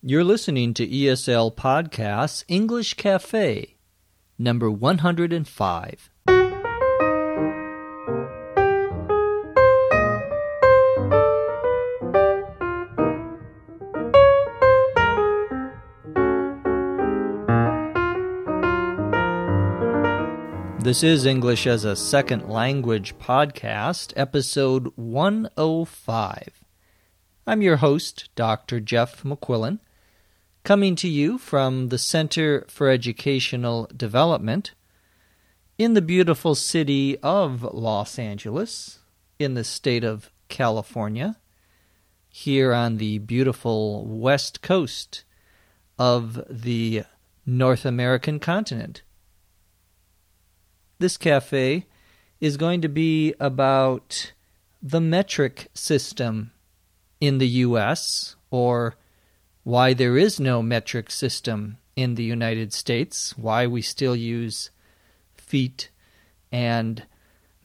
[0.00, 3.74] You're listening to ESL Podcasts English Cafe,
[4.38, 6.10] number 105.
[20.78, 26.64] This is English as a Second Language podcast, episode 105.
[27.48, 28.78] I'm your host, Dr.
[28.78, 29.80] Jeff McQuillan,
[30.64, 34.72] coming to you from the Center for Educational Development
[35.78, 38.98] in the beautiful city of Los Angeles,
[39.38, 41.36] in the state of California,
[42.28, 45.24] here on the beautiful west coast
[45.98, 47.04] of the
[47.46, 49.02] North American continent.
[50.98, 51.86] This cafe
[52.40, 54.32] is going to be about
[54.82, 56.52] the metric system
[57.20, 58.96] in the U.S., or
[59.68, 64.70] why there is no metric system in the United States, why we still use
[65.36, 65.90] feet
[66.50, 67.02] and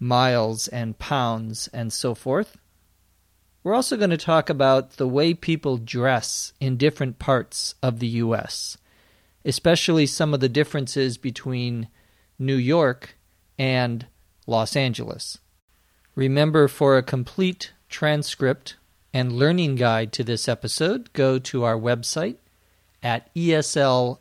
[0.02, 2.58] miles and pounds and so forth.
[3.64, 8.08] We're also going to talk about the way people dress in different parts of the
[8.08, 8.78] U.S.,
[9.46, 11.88] especially some of the differences between
[12.38, 13.16] New York
[13.58, 14.08] and
[14.46, 15.38] Los Angeles.
[16.16, 18.76] Remember, for a complete transcript
[19.14, 22.38] and learning guide to this episode, go to our website
[23.04, 24.18] at eslpod.com.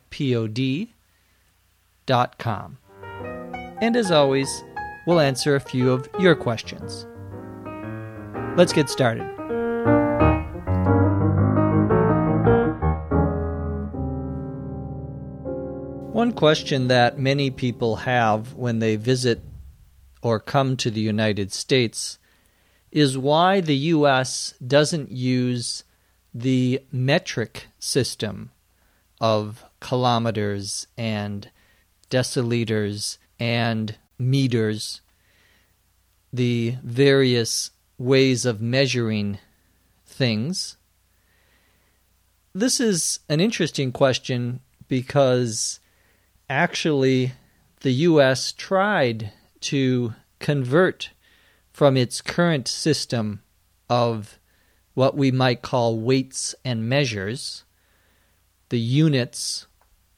[3.81, 4.63] And as always,
[5.07, 7.07] we'll answer a few of your questions.
[8.55, 9.23] Let's get started.
[16.13, 19.41] One question that many people have when they visit
[20.21, 22.19] or come to the United States
[22.93, 24.53] is why the U.S.
[24.65, 25.83] doesn't use
[26.31, 28.51] the metric system
[29.19, 31.49] of kilometers and
[32.11, 35.01] deciliters and meters,
[36.31, 39.39] the various ways of measuring
[40.05, 40.77] things.
[42.53, 45.79] This is an interesting question because
[46.47, 47.31] actually
[47.81, 48.51] the U.S.
[48.51, 51.09] tried to convert
[51.73, 53.41] from its current system
[53.89, 54.39] of
[54.93, 57.65] what we might call weights and measures,
[58.69, 59.65] the units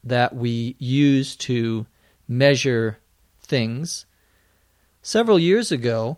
[0.03, 1.87] that we use to
[2.27, 2.99] measure
[3.41, 4.05] things.
[5.01, 6.17] Several years ago,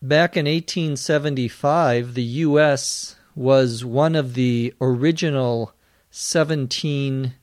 [0.00, 3.16] back in 1875, the U.S.
[3.34, 5.72] was one of the original
[6.10, 7.34] 17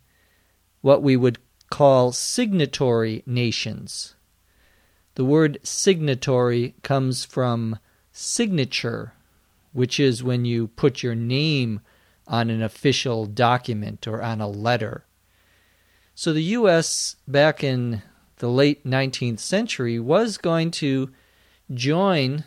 [0.81, 1.37] what we would
[1.69, 4.15] call signatory nations.
[5.15, 7.77] The word signatory comes from
[8.11, 9.13] signature,
[9.71, 11.81] which is when you put your name
[12.27, 15.05] on an official document or on a letter.
[16.15, 18.01] So the U.S., back in
[18.37, 21.11] the late 19th century, was going to
[21.73, 22.43] join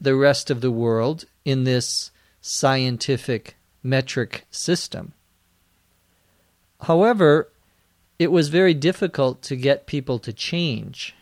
[0.00, 5.12] the rest of the world in this scientific metric system.
[6.82, 7.50] However,
[8.18, 11.14] it was very difficult to get people to change.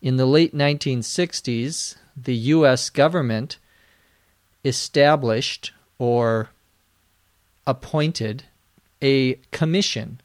[0.00, 2.88] In the late 1960s, the U.S.
[2.88, 3.58] government
[4.64, 6.50] established or
[7.66, 8.44] appointed
[9.02, 10.20] a commission,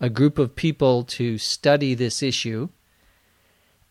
[0.00, 2.68] a group of people to study this issue.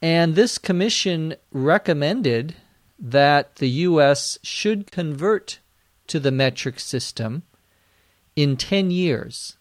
[0.02, 2.56] And this commission recommended
[3.00, 4.40] that the U.S.
[4.44, 5.60] should convert
[6.08, 7.44] to the metric system
[8.36, 9.58] in 10 years.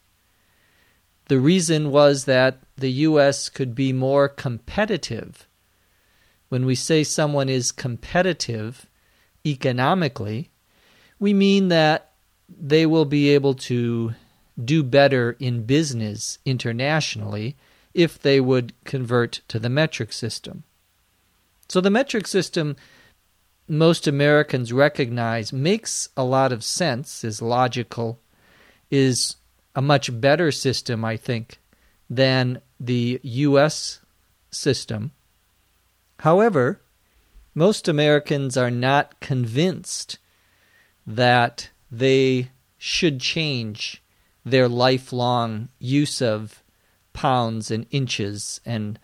[1.26, 3.48] The reason was that the U.S.
[3.48, 5.45] could be more competitive.
[6.48, 8.86] When we say someone is competitive
[9.44, 10.50] economically,
[11.18, 12.12] we mean that
[12.48, 14.14] they will be able to
[14.62, 17.56] do better in business internationally
[17.94, 20.64] if they would convert to the metric system.
[21.68, 22.76] So, the metric system,
[23.68, 28.20] most Americans recognize, makes a lot of sense, is logical,
[28.90, 29.36] is
[29.74, 31.58] a much better system, I think,
[32.08, 34.00] than the U.S.
[34.50, 35.10] system.
[36.20, 36.80] However,
[37.54, 40.18] most Americans are not convinced
[41.06, 44.02] that they should change
[44.44, 46.62] their lifelong use of
[47.12, 48.98] pounds and inches and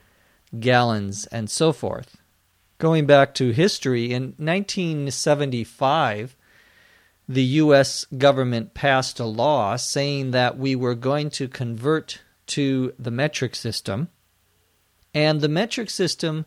[0.61, 2.19] gallons and so forth.
[2.79, 6.37] Going back to history, in 1975,
[7.29, 8.05] the U.S.
[8.19, 14.09] government passed a law saying that we were going to convert to the metric system.
[15.14, 16.44] And the metric system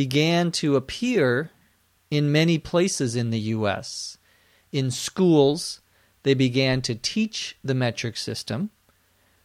[0.00, 1.50] began to appear
[2.10, 4.16] in many places in the U.S.
[4.72, 5.82] In schools,
[6.22, 8.70] they began to teach the metric system.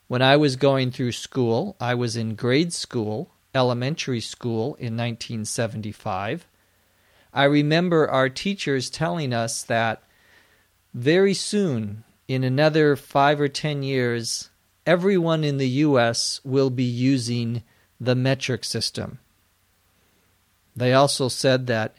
[0.08, 6.48] When I was going through school, I was in grade school, elementary school in 1975.
[7.34, 10.04] I remember our teachers telling us that
[10.94, 14.52] very soon, in another five or ten years,
[14.86, 16.40] everyone in the U.S.
[16.46, 17.62] will be using
[18.00, 19.20] the metric system.
[20.76, 21.96] They also said that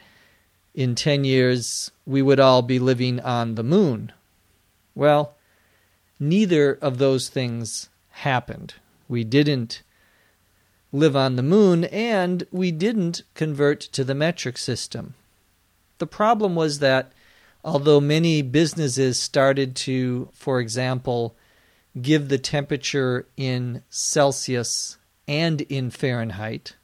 [0.74, 4.12] in 10 years we would all be living on the moon.
[4.94, 5.34] Well,
[6.20, 8.74] neither of those things happened.
[9.08, 9.82] We didn't
[10.92, 15.14] live on the moon and we didn't convert to the metric system.
[15.98, 17.12] The problem was that
[17.64, 21.34] although many businesses started to, for example,
[22.00, 26.76] give the temperature in Celsius and in Fahrenheit,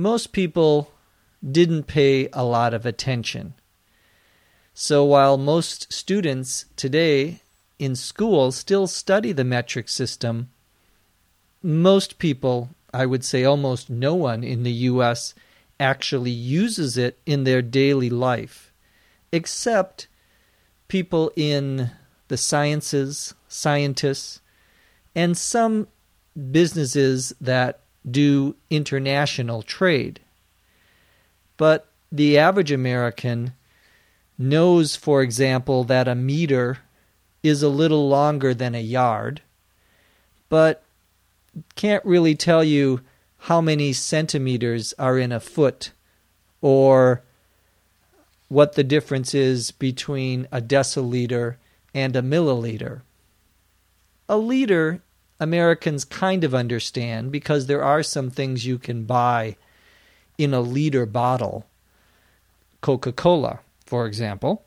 [0.00, 0.90] most people
[1.46, 3.52] didn't pay a lot of attention.
[4.72, 7.42] So while most students today
[7.78, 10.48] in school still study the metric system,
[11.62, 15.34] most people, I would say almost no one in the US,
[15.78, 18.72] actually uses it in their daily life,
[19.32, 20.08] except
[20.88, 21.90] people in
[22.28, 24.40] the sciences, scientists,
[25.14, 25.88] and some
[26.50, 30.20] businesses that do international trade.
[31.56, 33.52] But the average American
[34.38, 36.78] knows, for example, that a meter
[37.42, 39.42] is a little longer than a yard,
[40.48, 40.82] but
[41.74, 43.00] can't really tell you
[43.44, 45.92] how many centimeters are in a foot
[46.60, 47.22] or
[48.48, 51.56] what the difference is between a deciliter
[51.94, 53.02] and a milliliter.
[54.28, 55.02] A liter
[55.40, 59.56] Americans kind of understand because there are some things you can buy
[60.36, 61.66] in a liter bottle.
[62.82, 64.64] Coca Cola, for example.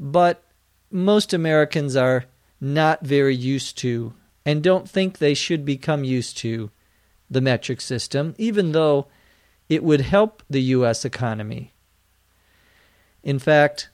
[0.00, 0.42] But
[0.90, 2.24] most Americans are
[2.60, 4.14] not very used to
[4.44, 6.70] and don't think they should become used to
[7.30, 9.08] the metric system, even though
[9.68, 11.04] it would help the U.S.
[11.04, 11.72] economy.
[13.22, 13.90] In fact,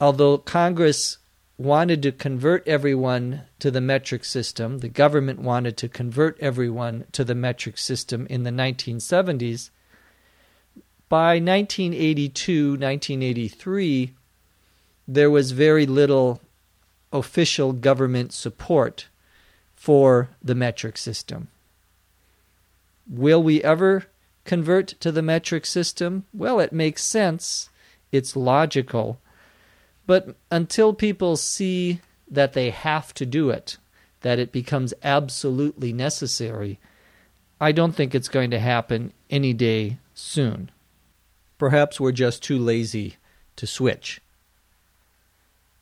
[0.00, 1.18] although Congress
[1.58, 7.24] wanted to convert everyone to the metric system, the government wanted to convert everyone to
[7.24, 9.70] the metric system in the 1970s,
[11.12, 14.14] by 1982, 1983,
[15.06, 16.40] there was very little
[17.12, 19.08] official government support
[19.74, 21.48] for the metric system.
[23.06, 24.06] Will we ever
[24.46, 26.24] convert to the metric system?
[26.32, 27.68] Well, it makes sense.
[28.10, 29.20] It's logical.
[30.06, 33.76] But until people see that they have to do it,
[34.22, 36.78] that it becomes absolutely necessary,
[37.60, 40.70] I don't think it's going to happen any day soon.
[41.58, 43.16] Perhaps we're just too lazy
[43.56, 44.20] to switch.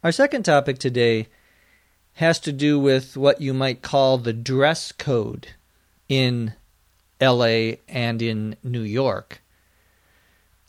[0.03, 1.29] Our second topic today
[2.15, 5.49] has to do with what you might call the dress code
[6.09, 6.55] in
[7.21, 9.43] LA and in New York.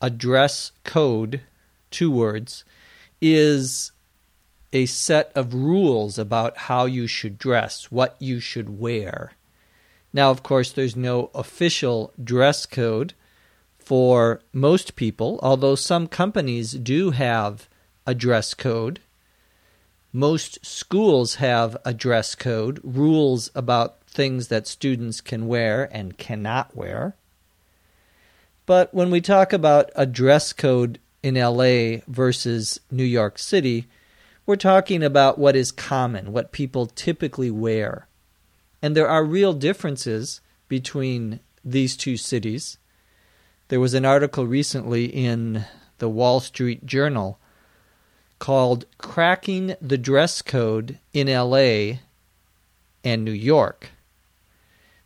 [0.01, 1.41] A dress code,
[1.89, 2.63] two words,
[3.21, 3.91] is
[4.73, 9.33] a set of rules about how you should dress, what you should wear.
[10.13, 13.13] Now, of course, there's no official dress code
[13.77, 17.67] for most people, although some companies do have
[18.05, 18.99] a dress code.
[20.13, 26.75] Most schools have a dress code, rules about things that students can wear and cannot
[26.75, 27.15] wear.
[28.65, 33.87] But when we talk about a dress code in LA versus New York City,
[34.45, 38.07] we're talking about what is common, what people typically wear.
[38.81, 42.77] And there are real differences between these two cities.
[43.67, 45.65] There was an article recently in
[45.99, 47.39] the Wall Street Journal
[48.39, 51.99] called Cracking the Dress Code in LA
[53.03, 53.91] and New York.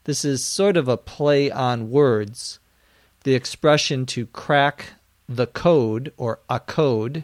[0.05, 2.59] This is sort of a play on words.
[3.23, 4.93] The expression to crack
[5.27, 7.23] the code or a code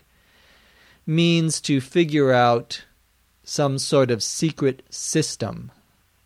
[1.06, 2.84] means to figure out
[3.44, 5.72] some sort of secret system.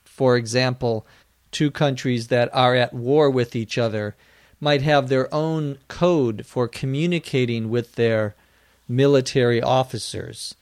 [0.03, 1.05] For example,
[1.51, 4.15] two countries that are at war with each other
[4.59, 8.35] might have their own code for communicating with their
[8.87, 10.55] military officers.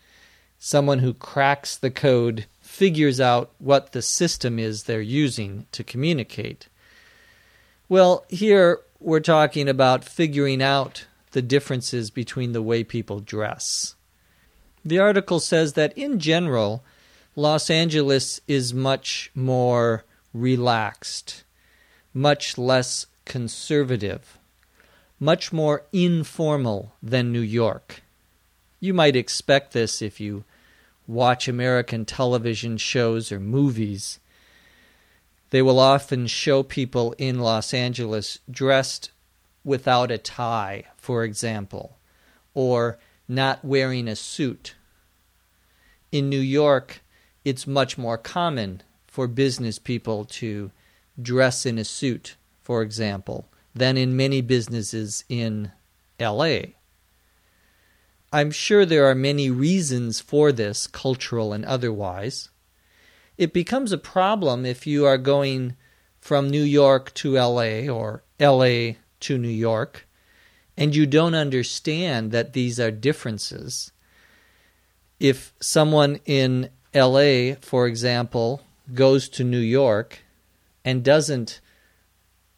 [0.57, 6.67] Someone who cracks the code figures out what the system is they're using to communicate.
[7.89, 13.95] Well, here we're talking about figuring out the differences between the way people dress.
[14.85, 16.83] The article says that in general,
[17.35, 21.43] Los Angeles is much more relaxed,
[22.13, 24.37] much less conservative,
[25.19, 28.03] much more informal than New York.
[28.79, 30.43] You might expect this if you
[31.07, 34.19] watch American television shows or movies,
[35.53, 39.11] they will often show people in Los Angeles dressed
[39.63, 41.95] without a tie, for example,
[42.55, 44.73] or not wearing a suit.
[46.11, 47.03] In New York,
[47.45, 50.71] it's much more common for business people to
[51.21, 53.45] dress in a suit, for example,
[53.75, 55.71] than in many businesses in
[56.19, 56.61] LA.
[58.31, 62.49] I'm sure there are many reasons for this, cultural and otherwise.
[63.37, 65.75] It becomes a problem if you are going
[66.19, 70.07] from New York to LA or LA to New York
[70.77, 73.91] and you don't understand that these are differences.
[75.19, 78.63] If someone in LA, for example,
[78.93, 80.19] goes to New York
[80.83, 81.61] and doesn't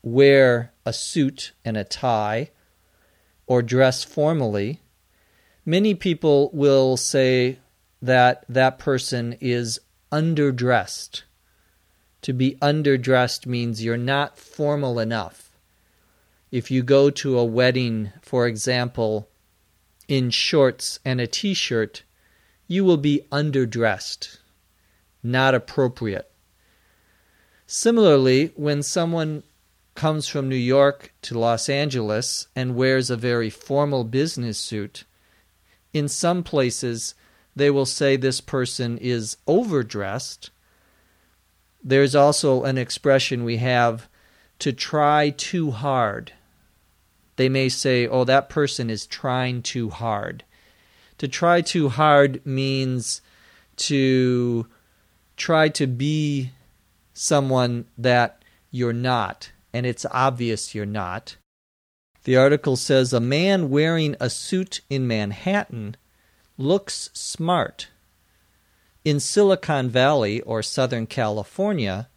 [0.02, 2.52] wear a suit and a tie
[3.48, 4.80] or dress formally,
[5.66, 7.60] many people will say
[8.02, 9.80] that that person is
[10.16, 11.24] underdressed.
[12.22, 15.52] To be underdressed means you're not formal enough.
[16.52, 19.28] If you go to a wedding, for example,
[20.08, 22.04] in shorts and a t shirt,
[22.66, 24.38] you will be underdressed,
[25.22, 26.32] not appropriate.
[27.68, 29.44] Similarly, when someone
[29.96, 35.04] comes from New York to Los Angeles and wears a very formal business suit,
[35.92, 37.16] in some places
[37.56, 40.50] they will say this person is overdressed.
[41.84, 44.10] There's also an expression we have
[44.60, 46.34] to try too hard.
[47.38, 50.44] They may say, oh, that person is trying too hard.
[51.20, 53.22] To try too hard means
[53.78, 54.68] to
[55.38, 56.52] try to be
[57.14, 61.38] someone that you're not, and it's obvious you're not.
[62.24, 65.96] The article says a man wearing a suit in Manhattan
[66.58, 67.88] looks smart.
[69.04, 72.10] In Silicon Valley or Southern California,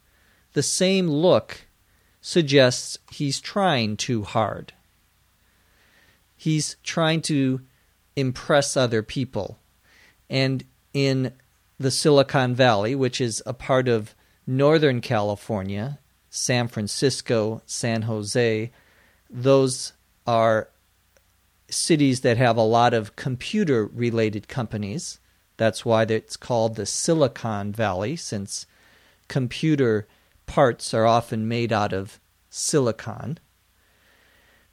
[0.53, 1.67] the same look
[2.21, 4.73] suggests he's trying too hard.
[6.37, 7.61] He's trying to
[8.17, 9.59] impress other people.
[10.31, 11.33] And in
[11.79, 14.15] the Silicon Valley, which is a part of
[14.47, 15.99] Northern California,
[16.31, 18.71] San Francisco, San Jose,
[19.31, 19.93] those
[20.27, 20.69] are
[21.71, 25.21] cities that have a lot of computer related companies.
[25.57, 28.67] That's why it's called the Silicon Valley, since
[29.29, 30.07] computer
[30.47, 33.39] parts are often made out of silicon.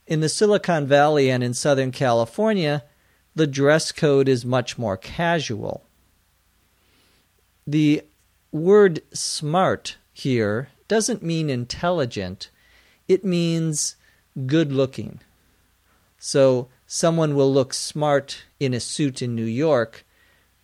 [0.07, 2.83] In the Silicon Valley and in Southern California,
[3.33, 5.83] the dress code is much more casual.
[7.67, 8.03] The
[8.51, 12.49] word smart here doesn't mean intelligent,
[13.07, 13.95] it means
[14.45, 15.19] good looking.
[16.19, 20.05] So someone will look smart in a suit in New York,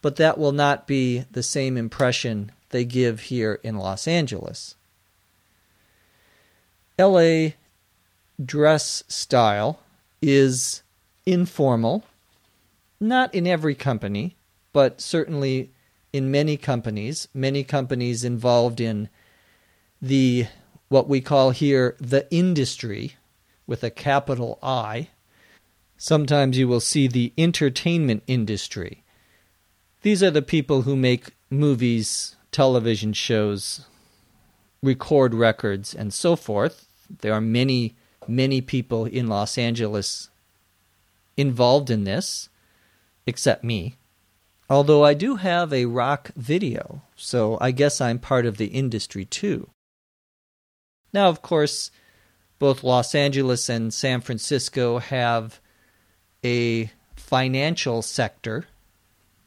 [0.01, 4.75] but that will not be the same impression they give here in Los Angeles.
[6.97, 7.49] LA
[8.43, 9.81] dress style
[10.21, 10.83] is
[11.25, 12.05] informal,
[12.97, 14.37] not in every company,
[14.71, 15.73] but certainly
[16.13, 19.09] in many companies, many companies involved in
[20.01, 20.47] the
[20.87, 23.17] what we call here the industry
[23.67, 25.09] with a capital I
[26.03, 29.03] Sometimes you will see the entertainment industry.
[30.01, 33.85] These are the people who make movies, television shows,
[34.81, 36.87] record records, and so forth.
[37.19, 37.95] There are many,
[38.27, 40.31] many people in Los Angeles
[41.37, 42.49] involved in this,
[43.27, 43.97] except me.
[44.71, 49.23] Although I do have a rock video, so I guess I'm part of the industry
[49.23, 49.69] too.
[51.13, 51.91] Now, of course,
[52.57, 55.60] both Los Angeles and San Francisco have
[56.43, 58.65] a financial sector,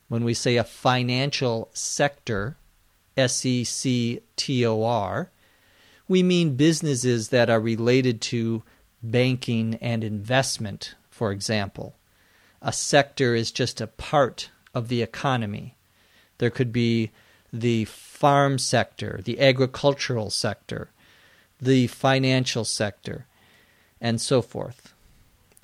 [0.08, 2.56] when we say a financial sector,
[3.16, 5.30] S E C T O R,
[6.08, 8.62] we mean businesses that are related to
[9.02, 11.94] banking and investment, for example.
[12.60, 15.76] A sector is just a part of the economy.
[16.38, 17.10] There could be
[17.52, 20.90] the farm sector, the agricultural sector,
[21.60, 23.26] the financial sector,
[24.00, 24.84] and so forth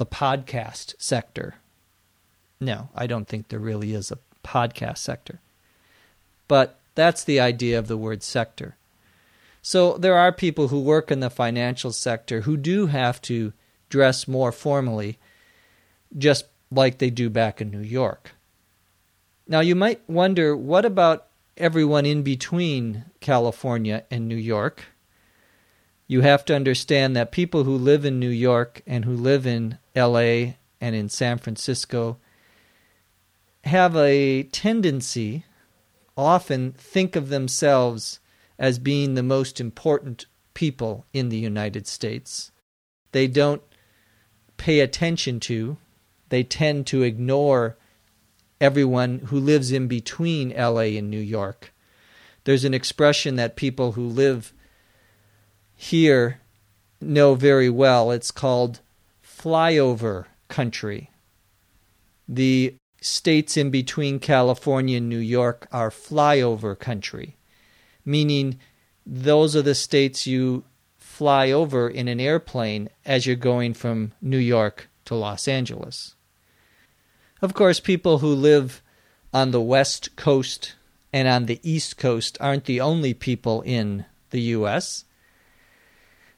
[0.00, 1.56] the podcast sector.
[2.58, 5.40] No, I don't think there really is a podcast sector.
[6.48, 8.76] But that's the idea of the word sector.
[9.60, 13.52] So there are people who work in the financial sector who do have to
[13.90, 15.18] dress more formally,
[16.16, 18.30] just like they do back in New York.
[19.46, 21.26] Now you might wonder what about
[21.58, 24.86] everyone in between California and New York?
[26.10, 29.78] You have to understand that people who live in New York and who live in
[29.94, 32.18] LA and in San Francisco
[33.62, 35.44] have a tendency,
[36.16, 38.18] often think of themselves
[38.58, 42.50] as being the most important people in the United States.
[43.12, 43.62] They don't
[44.56, 45.76] pay attention to,
[46.28, 47.76] they tend to ignore
[48.60, 51.72] everyone who lives in between LA and New York.
[52.42, 54.52] There's an expression that people who live
[55.80, 56.38] here
[57.00, 58.10] know very well.
[58.10, 58.80] It's called
[59.24, 61.10] flyover country.
[62.28, 67.36] The states in between California and New York are flyover country,
[68.04, 68.58] meaning
[69.06, 70.64] those are the states you
[70.98, 76.14] fly over in an airplane as you're going from New York to Los Angeles.
[77.40, 78.82] Of course, people who live
[79.32, 80.74] on the West Coast
[81.10, 85.04] and on the East Coast aren't the only people in the U.S.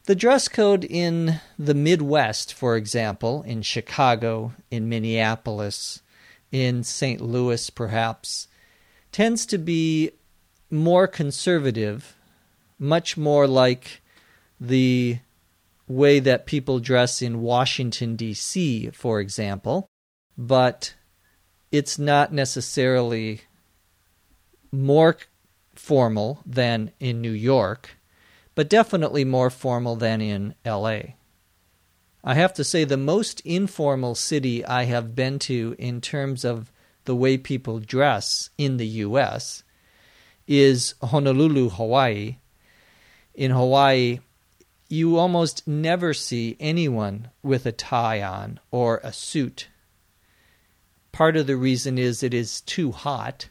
[0.05, 6.03] The dress code in the Midwest, for example, in Chicago, in Minneapolis,
[6.51, 7.21] in St.
[7.21, 8.49] Louis, perhaps,
[9.13, 10.11] tends to be
[10.71, 12.17] more conservative,
[12.81, 14.03] much more like
[14.61, 15.19] the
[15.87, 19.87] way that people dress in Washington, D.C., for example,
[20.37, 20.95] but
[21.71, 23.43] it's not necessarily
[24.73, 25.17] more
[25.77, 27.91] formal than in New York
[28.55, 31.01] but definitely more formal than in LA.
[32.25, 36.71] I have to say, the most informal city I have been to in terms of
[37.05, 39.65] the way people dress in the US
[40.47, 42.39] is Honolulu, Hawaii.
[43.35, 44.21] In Hawaii,
[44.89, 49.69] you almost never see anyone with a tie on or a suit.
[51.11, 53.49] Part of the reason is it is too hot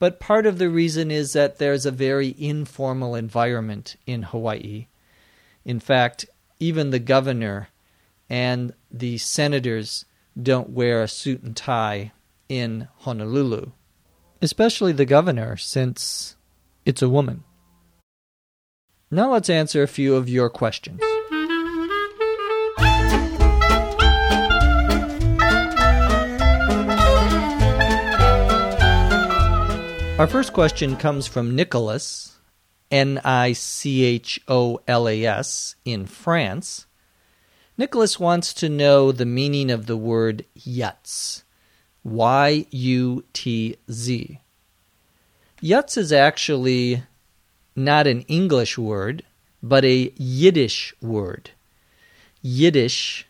[0.00, 4.88] but part of the reason is that there's a very informal environment in Hawaii.
[5.64, 6.24] In fact,
[6.58, 7.68] even the governor
[8.28, 10.06] and the senators
[10.40, 12.12] don't wear a suit and tie
[12.48, 13.72] in Honolulu,
[14.40, 16.34] especially the governor, since
[16.86, 17.44] it's a woman.
[19.10, 21.00] Now let's answer a few of your questions.
[30.20, 32.36] Our first question comes from Nicholas,
[32.90, 36.84] N I C H O L A S, in France.
[37.78, 41.44] Nicholas wants to know the meaning of the word yutz.
[42.04, 44.40] Y U T Z.
[45.62, 47.02] Yutz is actually
[47.74, 49.22] not an English word,
[49.62, 51.52] but a Yiddish word.
[52.42, 53.26] Yiddish,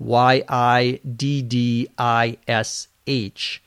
[0.00, 3.62] Y I D D I S H,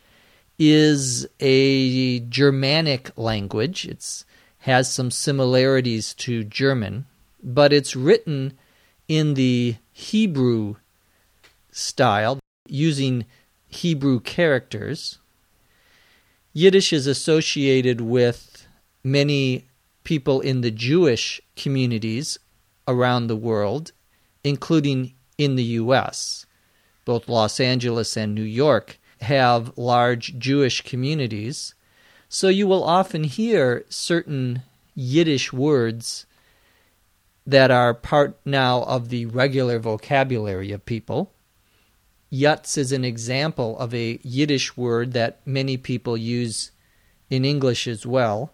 [0.59, 3.85] is a Germanic language.
[3.85, 4.25] It
[4.59, 7.05] has some similarities to German,
[7.41, 8.53] but it's written
[9.07, 10.75] in the Hebrew
[11.71, 13.25] style using
[13.69, 15.19] Hebrew characters.
[16.51, 18.67] Yiddish is associated with
[19.01, 19.67] many
[20.03, 22.37] people in the Jewish communities
[22.87, 23.93] around the world,
[24.43, 26.45] including in the U.S.
[27.05, 31.73] Both Los Angeles and New York have large Jewish communities.
[32.27, 34.63] So you will often hear certain
[34.95, 36.25] Yiddish words
[37.45, 41.31] that are part now of the regular vocabulary of people.
[42.31, 46.71] Yutz is an example of a Yiddish word that many people use
[47.29, 48.53] in English as well.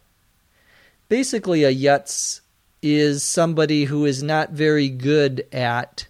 [1.09, 2.41] Basically, a yutz
[2.81, 6.07] is somebody who is not very good at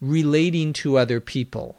[0.00, 1.76] relating to other people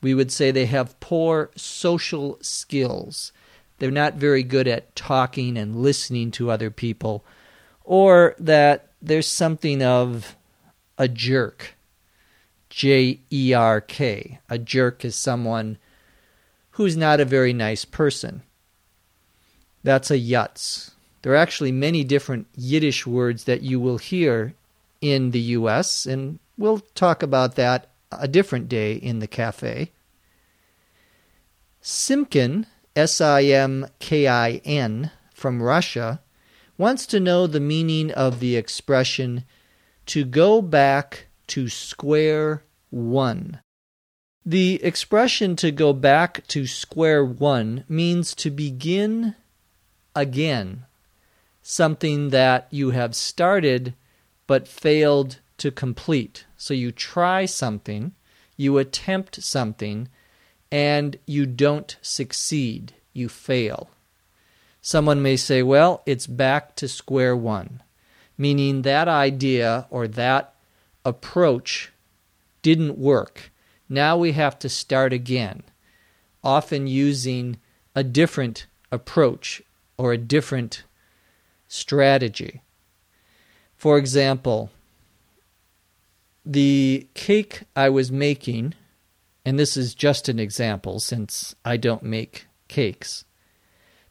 [0.00, 3.32] we would say they have poor social skills.
[3.78, 7.24] They're not very good at talking and listening to other people,
[7.84, 10.36] or that there's something of
[10.98, 11.74] a jerk.
[12.70, 14.40] J E R K.
[14.48, 15.78] A jerk is someone
[16.72, 18.42] who's not a very nice person.
[19.82, 20.92] That's a yutz.
[21.22, 24.54] There are actually many different Yiddish words that you will hear
[25.00, 29.92] in the U.S., and we'll talk about that a different day in the cafe.
[31.82, 32.66] Simkin,
[32.96, 36.20] S I M K I N, from Russia,
[36.76, 39.44] wants to know the meaning of the expression
[40.06, 43.60] to go back to square one.
[44.44, 49.34] The expression to go back to square one means to begin
[50.14, 50.86] again,
[51.62, 53.94] something that you have started
[54.46, 56.46] but failed to complete.
[56.56, 58.12] So you try something,
[58.56, 60.08] you attempt something,
[60.70, 63.90] and you don't succeed, you fail.
[64.80, 67.82] Someone may say, well, it's back to square one,
[68.36, 70.54] meaning that idea or that
[71.04, 71.92] approach
[72.62, 73.50] didn't work.
[73.88, 75.62] Now we have to start again,
[76.44, 77.58] often using
[77.94, 79.62] a different approach
[79.96, 80.84] or a different
[81.66, 82.62] strategy.
[83.76, 84.70] For example,
[86.48, 88.72] the cake I was making,
[89.44, 93.26] and this is just an example since I don't make cakes,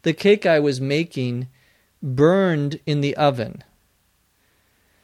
[0.04, 1.47] the cake I was making
[2.02, 3.63] burned in the oven.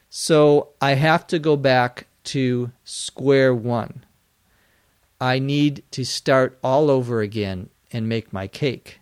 [0.08, 4.04] So I have to go back to square one.
[5.20, 9.00] I need to start all over again and make my cake.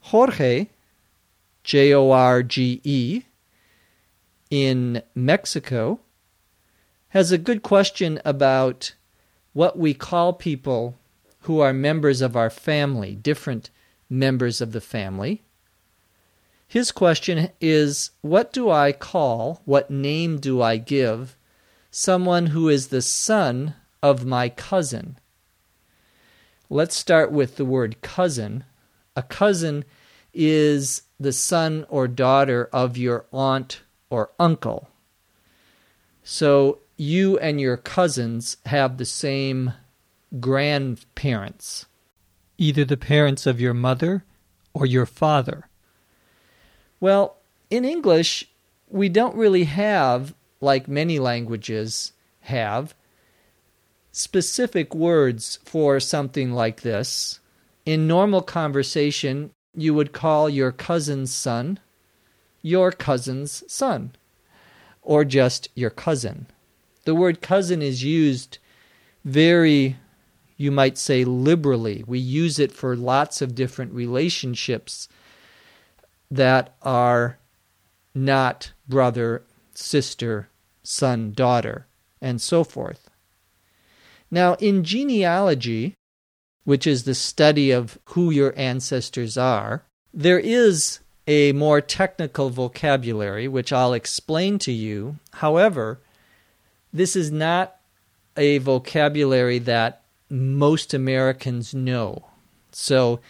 [0.00, 0.68] Jorge,
[1.62, 3.22] J O R G E,
[4.50, 6.00] in Mexico,
[7.12, 8.94] has a good question about
[9.52, 10.96] what we call people
[11.40, 13.68] who are members of our family, different
[14.08, 15.42] members of the family.
[16.66, 21.36] His question is What do I call, what name do I give
[21.90, 25.18] someone who is the son of my cousin?
[26.70, 28.64] Let's start with the word cousin.
[29.14, 29.84] A cousin
[30.32, 34.88] is the son or daughter of your aunt or uncle.
[36.24, 39.72] So you and your cousins have the same
[40.40, 41.86] grandparents,
[42.58, 44.24] either the parents of your mother
[44.72, 45.68] or your father.
[47.00, 47.36] Well,
[47.70, 48.48] in English,
[48.88, 52.12] we don't really have, like many languages
[52.42, 52.94] have,
[54.12, 57.40] specific words for something like this.
[57.84, 61.80] In normal conversation, you would call your cousin's son
[62.62, 64.12] your cousin's son,
[65.02, 66.46] or just your cousin.
[67.04, 68.58] The word cousin is used
[69.24, 69.96] very,
[70.56, 72.04] you might say, liberally.
[72.06, 75.08] We use it for lots of different relationships
[76.30, 77.38] that are
[78.14, 79.42] not brother,
[79.74, 80.48] sister,
[80.82, 81.86] son, daughter,
[82.20, 83.10] and so forth.
[84.30, 85.94] Now, in genealogy,
[86.64, 89.82] which is the study of who your ancestors are,
[90.14, 95.16] there is a more technical vocabulary, which I'll explain to you.
[95.34, 96.00] However,
[96.92, 97.76] this is not
[98.36, 102.26] a vocabulary that most Americans know.
[102.72, 103.20] So,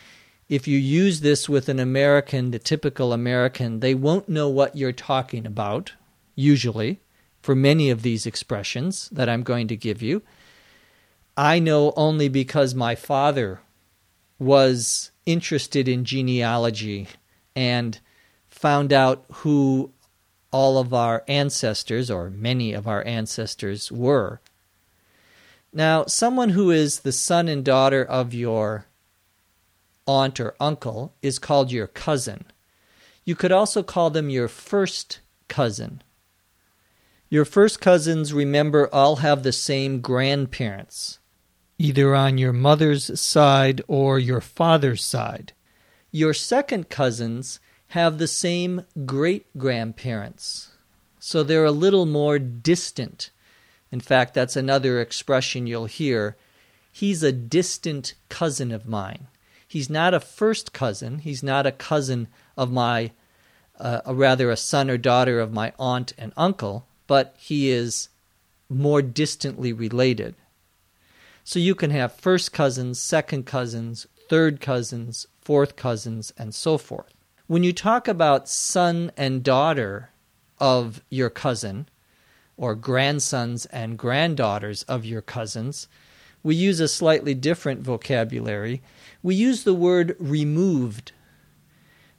[0.49, 4.93] if you use this with an American, the typical American, they won't know what you're
[4.93, 5.93] talking about,
[6.35, 7.01] usually,
[7.41, 10.23] for many of these expressions that I'm going to give you.
[11.37, 13.61] I know only because my father
[14.39, 17.09] was interested in genealogy
[17.57, 17.99] and
[18.49, 19.93] found out who
[20.53, 24.41] all of our ancestors, or many of our ancestors, were.
[25.73, 28.87] Now, someone who is the son and daughter of your
[30.07, 32.45] aunt or uncle is called your cousin.
[33.25, 36.03] You could also call them your first cousin.
[37.31, 41.19] Your first cousins, remember, all have the same grandparents
[41.79, 45.53] either on your mother's side or your father's side.
[46.13, 47.59] Your second cousins
[47.93, 50.71] have the same great grandparents,
[51.21, 53.29] so they're a little more distant.
[53.91, 56.35] In fact, that's another expression you'll hear.
[56.91, 59.27] He's a distant cousin of mine.
[59.69, 61.19] He's not a first cousin.
[61.19, 63.11] He's not a cousin of my,
[63.79, 68.09] uh, rather, a son or daughter of my aunt and uncle, but he is
[68.71, 70.35] more distantly related.
[71.45, 77.13] So you can have first cousins, second cousins, third cousins, fourth cousins, and so forth.
[77.47, 80.11] When you talk about son and daughter
[80.59, 81.89] of your cousin,
[82.57, 85.89] or grandsons and granddaughters of your cousins,
[86.43, 88.83] we use a slightly different vocabulary.
[89.23, 91.13] We use the word removed.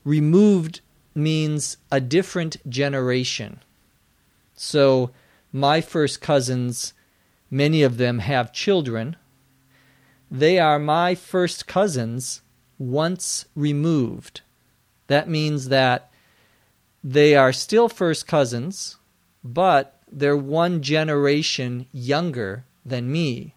[0.03, 0.81] Removed
[1.15, 3.61] means a different generation.
[4.55, 5.11] So,
[5.51, 6.93] my first cousins
[7.53, 9.15] Many of them have children.
[10.31, 12.41] They are my first cousins
[12.79, 14.41] once removed.
[15.07, 16.11] That means that
[17.03, 18.97] they are still first cousins,
[19.43, 23.55] but they're one generation younger than me.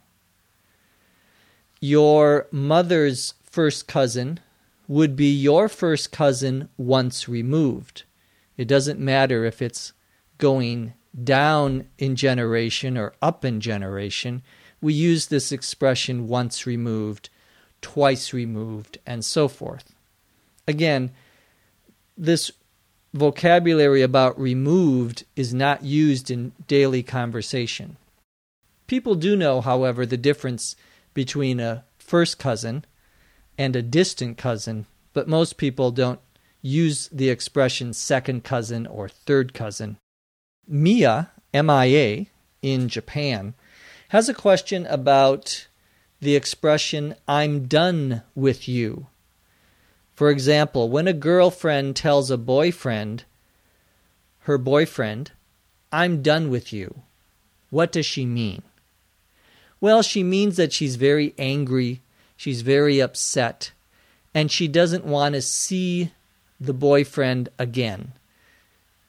[1.81, 4.41] Your mother's first cousin
[4.89, 8.05] would be your first cousin once removed.
[8.57, 9.93] It doesn't matter if it's
[10.39, 14.43] going down in generation or up in generation,
[14.81, 17.31] we use this expression once removed,
[17.81, 19.95] twice removed, and so forth.
[20.69, 21.13] Again,
[22.17, 22.51] this
[23.13, 27.97] vocabulary about removed is not used in daily conversation.
[28.87, 30.77] People do know, however, the difference
[31.15, 32.85] between a first cousin
[33.59, 36.21] and a distant cousin, but most people don't
[36.63, 39.97] use the expression second cousin or third cousin.
[40.69, 42.29] Mia, M-I-A,
[42.63, 43.55] in Japan,
[44.11, 45.67] has a question about
[46.21, 49.07] the expression, I'm done with you.
[50.17, 53.25] For example, when a girlfriend tells a boyfriend,
[54.41, 55.33] her boyfriend,
[55.93, 57.03] I'm done with you,
[57.69, 58.63] what does she mean?
[59.79, 62.01] Well, she means that she's very angry,
[62.35, 63.73] she's very upset,
[64.33, 66.13] and she doesn't want to see
[66.59, 68.13] the boyfriend again.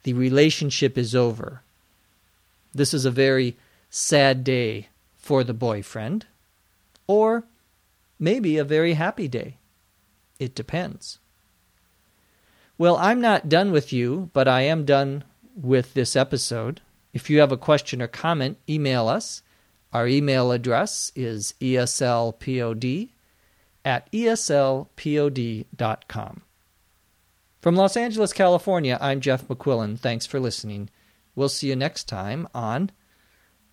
[0.03, 1.61] The relationship is over.
[2.73, 3.55] This is a very
[3.89, 6.25] sad day for the boyfriend,
[7.07, 7.45] or
[8.19, 9.55] maybe a very happy day.
[10.39, 11.19] It depends.
[12.77, 15.23] Well, I'm not done with you, but I am done
[15.55, 16.81] with this episode.
[17.13, 19.41] If you have a question or comment, email us.
[19.91, 23.09] Our email address is eslpod
[23.83, 24.81] at eslpod.com.
[27.61, 29.97] From Los Angeles, California, I'm Jeff McQuillan.
[29.97, 30.89] Thanks for listening.
[31.35, 32.91] We'll see you next time on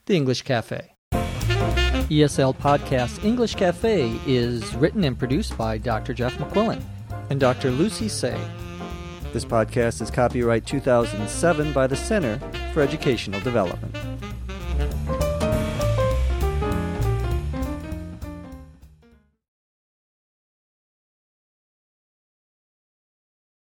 [0.06, 0.93] The English Cafe.
[2.10, 6.12] ESL Podcast English Cafe is written and produced by Dr.
[6.12, 6.82] Jeff McQuillan
[7.30, 7.70] and Dr.
[7.70, 8.36] Lucy Tse.
[9.32, 12.38] This podcast is copyright 2007 by the Center
[12.74, 14.13] for Educational Development.